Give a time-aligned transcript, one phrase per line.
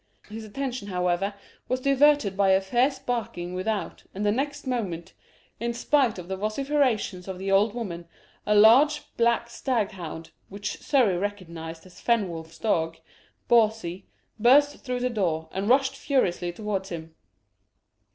[0.29, 1.35] His attention, however,
[1.67, 5.13] was diverted by a fierce barking without, and the next moment,
[5.59, 8.07] in spite of the vociferations of the old woman,
[8.47, 12.97] a large black staghound, which Surrey recognised as Fenwolf's dog,
[13.47, 14.07] Bawsey,
[14.39, 17.13] burst through the door, and rushed furiously towards him.